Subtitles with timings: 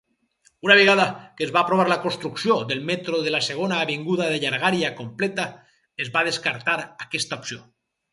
[0.67, 1.03] Una vegada
[1.39, 5.45] que es va aprovar la construcció del metro de la Segona Avinguda de llargària completa,
[6.07, 7.61] es va descartar aquesta opció.